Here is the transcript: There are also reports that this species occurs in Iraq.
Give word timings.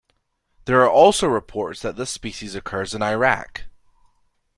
There 0.65 0.81
are 0.81 0.89
also 0.89 1.27
reports 1.27 1.83
that 1.83 1.95
this 1.95 2.09
species 2.09 2.55
occurs 2.55 2.95
in 2.95 3.03
Iraq. 3.03 3.65